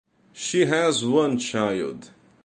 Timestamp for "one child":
1.05-2.09